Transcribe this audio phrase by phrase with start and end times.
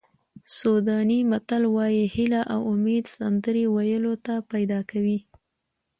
[0.57, 5.19] سوډاني متل وایي هیله او امید سندرې ویلو ته پیدا کوي.